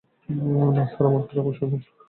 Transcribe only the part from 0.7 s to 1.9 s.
না স্যার আমার কথা শুনুন।